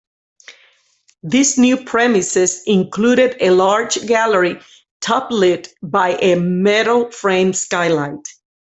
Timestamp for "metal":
6.37-7.11